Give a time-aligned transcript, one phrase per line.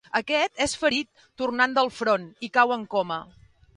[0.19, 3.21] Aquest és ferit tornant del front, i cau en coma.